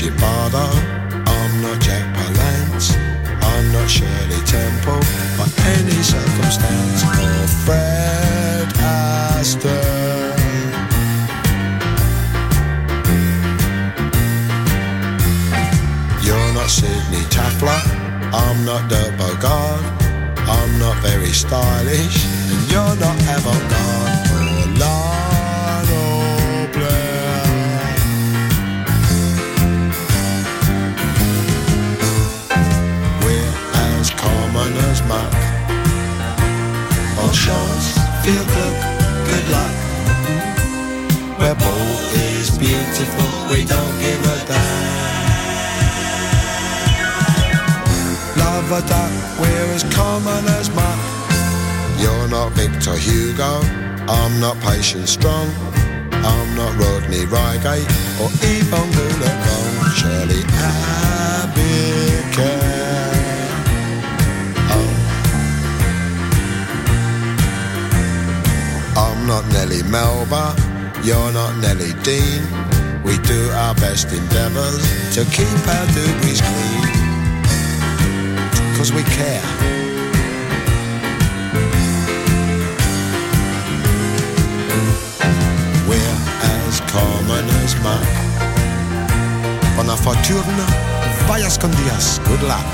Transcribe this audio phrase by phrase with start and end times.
[0.00, 0.22] Not Bridget
[1.28, 2.96] I'm not Jack Palance,
[3.42, 5.00] I'm not Shirley Temple,
[5.36, 10.32] by any circumstance, or Fred Astaire.
[16.24, 17.80] You're not Sydney Tafler,
[18.32, 19.84] I'm not Dirk Bogarde,
[20.48, 24.19] I'm not very stylish, and you're not avant-garde,
[38.24, 38.76] feel good,
[39.28, 39.74] good luck.
[41.38, 42.00] We're bold
[42.36, 44.90] is beautiful, we don't give a damn.
[48.36, 51.00] Love a duck, we're as common as muck.
[51.98, 53.60] You're not Victor Hugo,
[54.08, 55.48] I'm not Patience Strong.
[56.22, 57.88] I'm not Rodney Reigate
[58.20, 60.42] or Evonne Goolagong, Shirley
[61.48, 62.69] Abigail.
[69.30, 70.56] Not Nellie Melba,
[71.04, 72.42] you're not Nellie Dean.
[73.04, 74.82] We do our best endeavours
[75.14, 76.84] to keep our doobies clean.
[78.76, 79.46] Cause we care.
[85.88, 86.16] We're
[86.58, 88.02] as common as muck.
[89.76, 90.66] Buona fortuna,
[91.28, 92.66] vaya con Dios, good luck.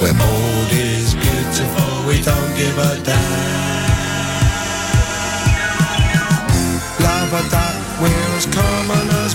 [0.00, 3.83] We're bold is beautiful, we don't give a damn.
[7.24, 8.36] Love a duck, we're
[9.24, 9.34] as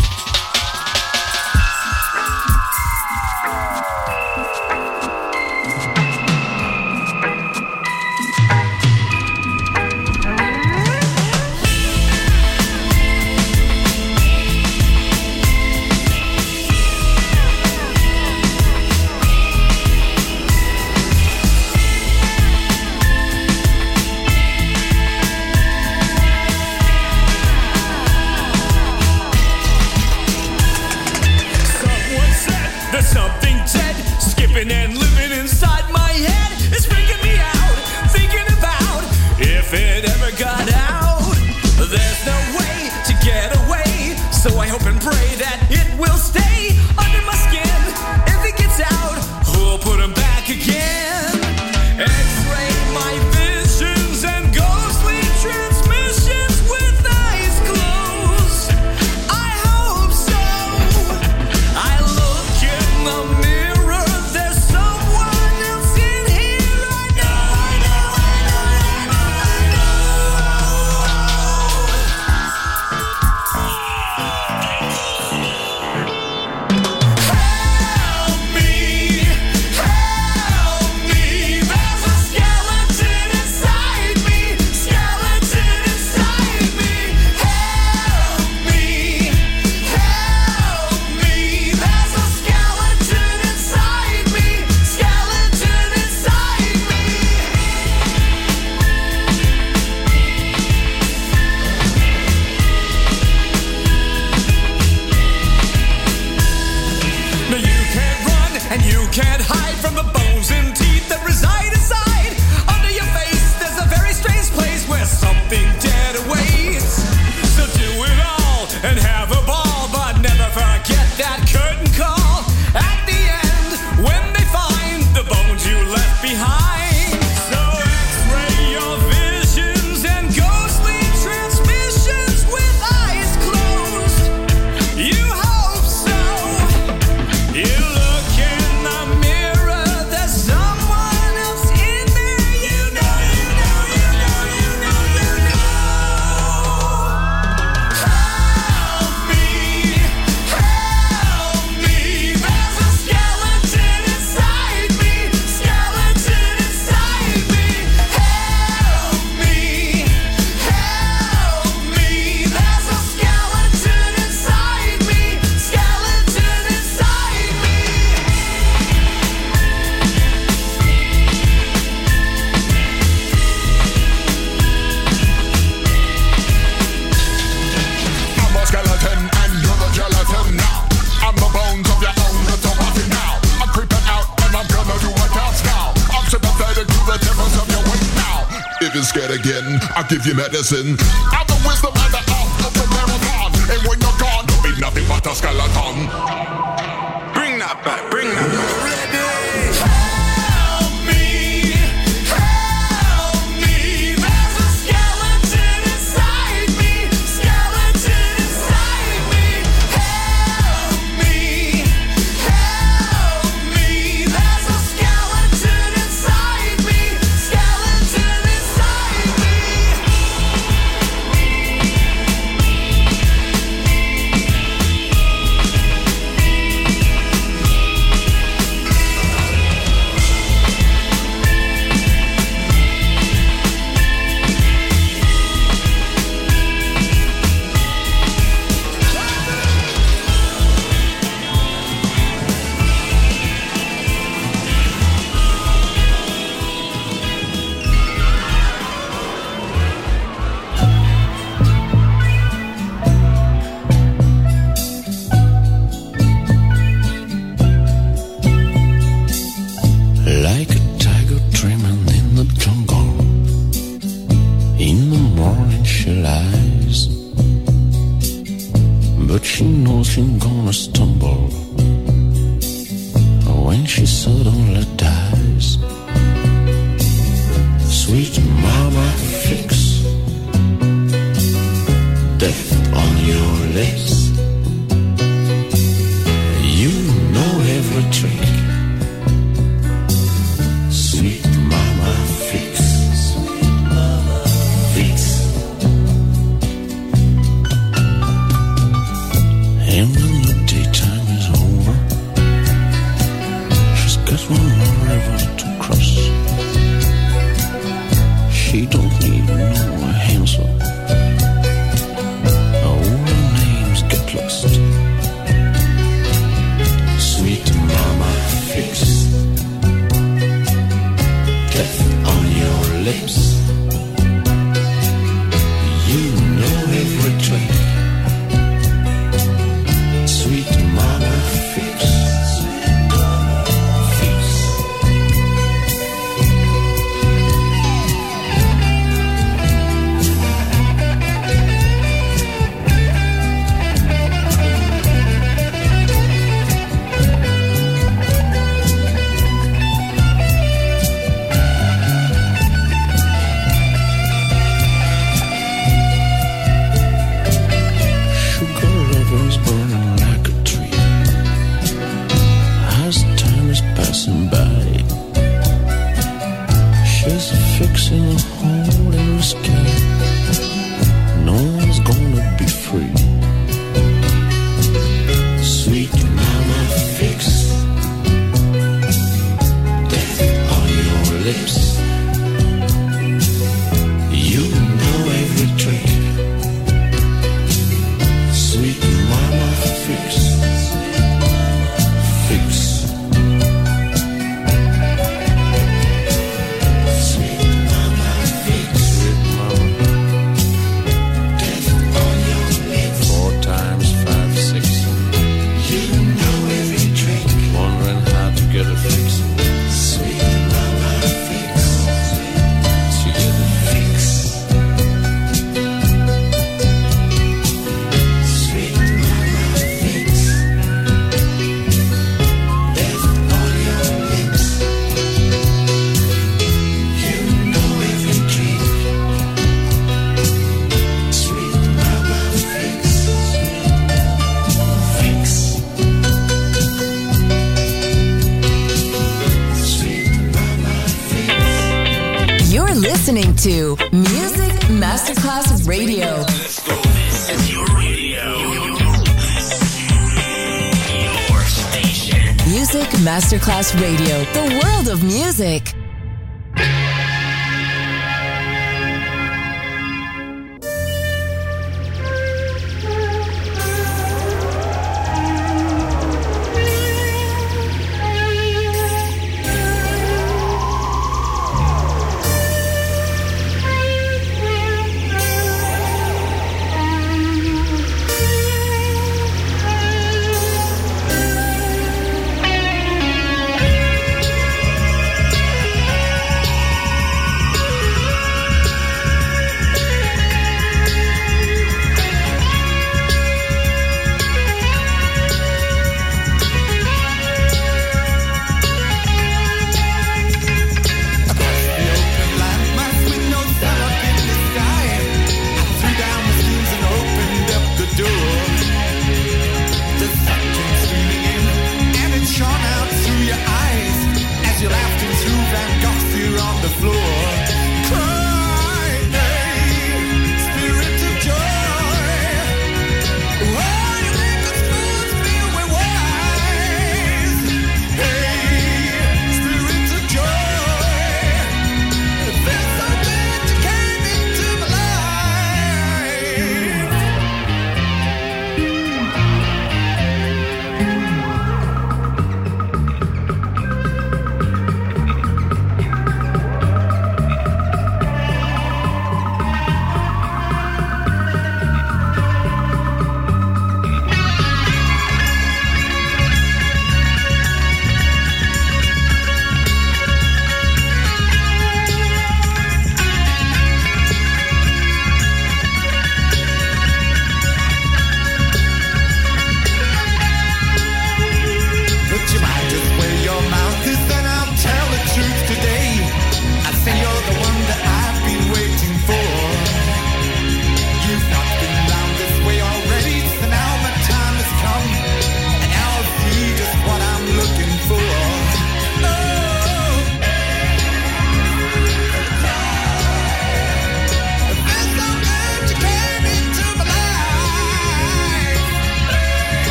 [190.11, 190.97] Give you medicine.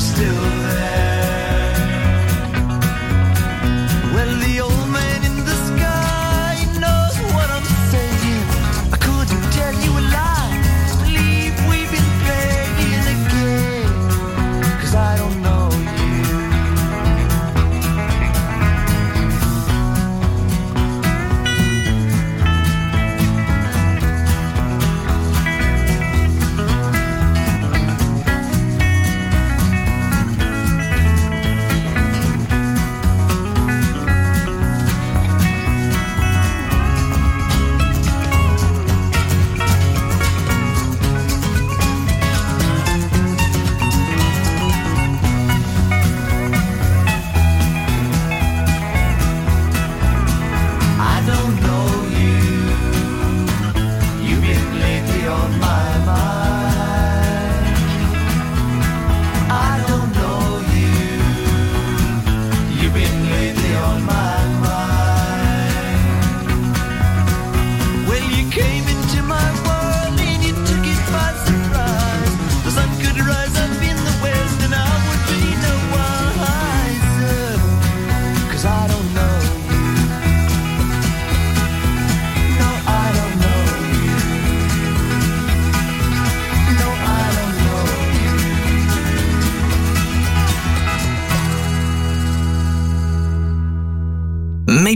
[0.00, 0.49] still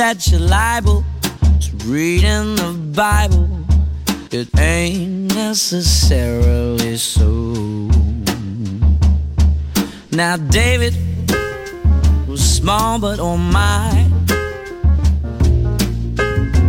[0.00, 1.04] That you're liable
[1.60, 3.46] to read in the Bible,
[4.30, 7.28] it ain't necessarily so.
[10.10, 10.94] Now, David
[12.26, 13.90] was small, but oh my.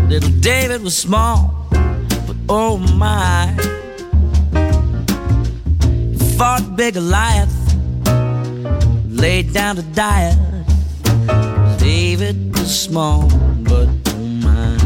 [0.10, 1.68] Little David was small,
[2.28, 3.48] but oh my.
[6.12, 7.56] He fought big Goliath,
[9.08, 10.36] laid down to die.
[11.78, 13.28] David small,
[13.64, 14.78] but oh my.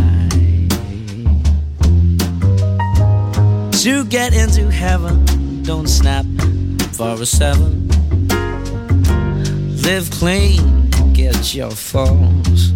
[3.84, 5.26] To get into heaven,
[5.64, 6.26] don't snap
[6.94, 7.88] for a seven.
[9.82, 12.74] Live clean, get your falls.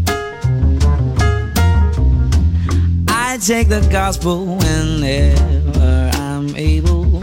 [3.08, 7.22] I take the gospel whenever I'm able,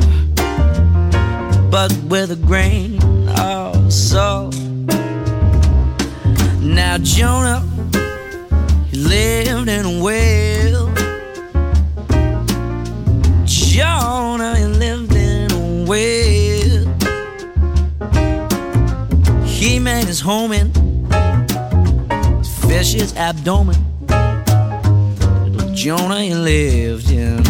[1.71, 3.01] but with a grain
[3.39, 4.55] of salt.
[6.61, 7.66] Now Jonah,
[9.07, 10.93] lived in a whale.
[13.45, 16.87] Jonah, he lived in a whale.
[19.45, 20.73] He made his home in
[22.69, 23.77] fish's abdomen.
[25.75, 27.45] Jonah he lived in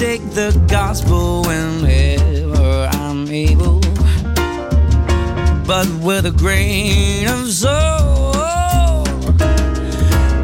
[0.00, 3.80] take the gospel whenever I'm able,
[5.66, 9.06] but with a grain of salt.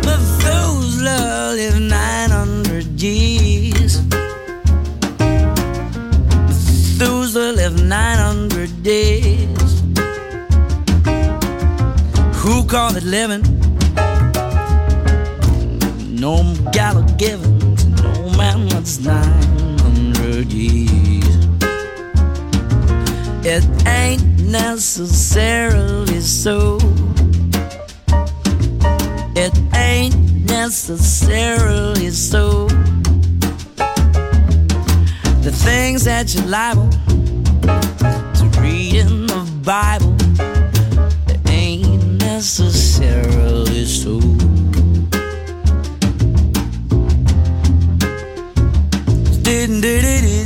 [0.05, 4.03] Methuselah lived 900 years.
[6.99, 9.81] Methuselah lived 900 days.
[12.43, 13.45] Who called it living?
[16.21, 19.46] No gala given to no man that's 900
[20.49, 21.47] years.
[23.45, 26.79] It ain't necessarily so.
[29.37, 30.17] It ain't
[30.49, 32.67] necessarily so.
[35.43, 36.91] The things that you're liable
[38.39, 40.17] to read in the Bible,
[41.27, 44.21] they ain't necessarily so.
[49.69, 50.46] Ain't